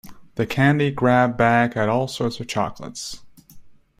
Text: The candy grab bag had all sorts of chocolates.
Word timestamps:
The 0.33 0.47
candy 0.47 0.89
grab 0.89 1.37
bag 1.37 1.75
had 1.75 1.87
all 1.87 2.07
sorts 2.07 2.39
of 2.39 2.47
chocolates. 2.47 3.21